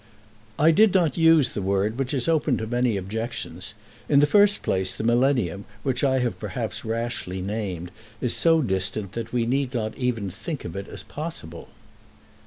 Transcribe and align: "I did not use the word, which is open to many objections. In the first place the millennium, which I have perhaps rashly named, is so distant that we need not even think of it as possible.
"I 0.57 0.71
did 0.71 0.95
not 0.95 1.15
use 1.15 1.49
the 1.49 1.61
word, 1.61 1.99
which 1.99 2.11
is 2.11 2.27
open 2.27 2.57
to 2.57 2.65
many 2.65 2.97
objections. 2.97 3.75
In 4.09 4.19
the 4.19 4.25
first 4.25 4.63
place 4.63 4.97
the 4.97 5.03
millennium, 5.03 5.65
which 5.83 6.03
I 6.03 6.17
have 6.17 6.39
perhaps 6.39 6.83
rashly 6.83 7.39
named, 7.39 7.91
is 8.19 8.33
so 8.35 8.63
distant 8.63 9.11
that 9.11 9.31
we 9.31 9.45
need 9.45 9.75
not 9.75 9.95
even 9.95 10.31
think 10.31 10.65
of 10.65 10.75
it 10.75 10.87
as 10.87 11.03
possible. 11.03 11.69